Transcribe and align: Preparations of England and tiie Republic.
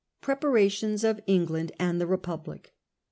Preparations 0.19 1.03
of 1.03 1.19
England 1.27 1.73
and 1.77 2.01
tiie 2.01 2.09
Republic. 2.09 2.73